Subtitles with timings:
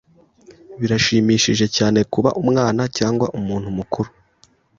[0.79, 4.09] Birashimishije cyane kuba umwana cyangwa umuntu mukuru?